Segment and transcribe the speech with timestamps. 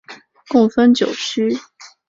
[0.47, 1.55] 共分九区。